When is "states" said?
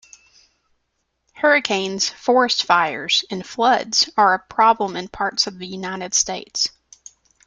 6.15-6.69